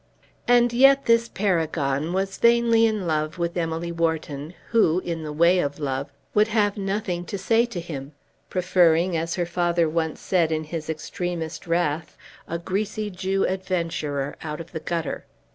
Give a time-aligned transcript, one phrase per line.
[0.47, 5.59] And yet this paragon was vainly in love with Emily Wharton, who, in the way
[5.59, 8.13] of love, would have nothing to say to him,
[8.49, 12.17] preferring, as her father once said in his extremest wrath,
[12.47, 15.27] a greasy Jew adventurer out of the gutter!